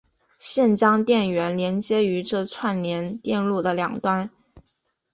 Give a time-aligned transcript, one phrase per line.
[0.39, 4.31] 现将电源连接于这串联电路的两端。